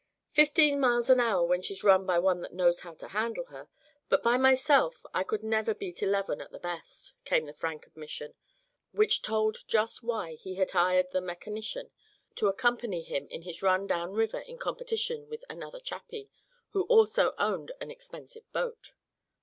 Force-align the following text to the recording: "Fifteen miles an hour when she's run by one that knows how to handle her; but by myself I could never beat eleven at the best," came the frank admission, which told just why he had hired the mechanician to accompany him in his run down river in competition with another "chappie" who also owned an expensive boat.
"Fifteen 0.31 0.79
miles 0.79 1.11
an 1.11 1.19
hour 1.19 1.45
when 1.45 1.61
she's 1.61 1.83
run 1.83 2.07
by 2.07 2.17
one 2.17 2.41
that 2.41 2.55
knows 2.55 2.79
how 2.79 2.95
to 2.95 3.09
handle 3.09 3.45
her; 3.49 3.67
but 4.09 4.23
by 4.23 4.35
myself 4.35 5.05
I 5.13 5.21
could 5.23 5.43
never 5.43 5.75
beat 5.75 6.01
eleven 6.01 6.41
at 6.41 6.49
the 6.49 6.57
best," 6.57 7.13
came 7.23 7.45
the 7.45 7.53
frank 7.53 7.85
admission, 7.85 8.33
which 8.93 9.21
told 9.21 9.59
just 9.67 10.01
why 10.01 10.33
he 10.33 10.55
had 10.55 10.71
hired 10.71 11.11
the 11.11 11.21
mechanician 11.21 11.91
to 12.37 12.47
accompany 12.47 13.03
him 13.03 13.27
in 13.29 13.43
his 13.43 13.61
run 13.61 13.85
down 13.85 14.15
river 14.15 14.39
in 14.39 14.57
competition 14.57 15.29
with 15.29 15.45
another 15.51 15.79
"chappie" 15.79 16.31
who 16.71 16.85
also 16.85 17.35
owned 17.37 17.71
an 17.79 17.91
expensive 17.91 18.51
boat. 18.51 18.93